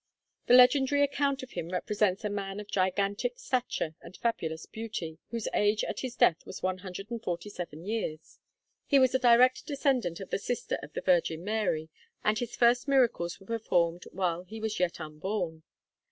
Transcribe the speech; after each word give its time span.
The 0.47 0.55
legendary 0.55 1.03
account 1.03 1.43
of 1.43 1.51
him 1.51 1.69
represents 1.69 2.23
a 2.25 2.29
man 2.31 2.59
of 2.59 2.67
gigantic 2.71 3.37
stature 3.37 3.93
and 4.01 4.17
fabulous 4.17 4.65
beauty, 4.65 5.19
whose 5.29 5.47
age 5.53 5.83
at 5.83 5.99
his 5.99 6.15
death 6.15 6.43
was 6.43 6.63
147 6.63 7.85
years. 7.85 8.39
He 8.87 8.97
was 8.97 9.13
a 9.13 9.19
direct 9.19 9.67
descendant 9.67 10.19
of 10.19 10.31
the 10.31 10.39
sister 10.39 10.79
of 10.81 10.91
the 10.93 11.01
Virgin 11.01 11.43
Mary, 11.43 11.91
and 12.23 12.39
his 12.39 12.55
first 12.55 12.87
miracles 12.87 13.39
were 13.39 13.45
performed 13.45 14.05
while 14.11 14.41
he 14.41 14.59
was 14.59 14.79
yet 14.79 14.99
unborn. 14.99 15.61